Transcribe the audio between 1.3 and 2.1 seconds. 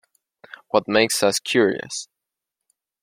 Curious".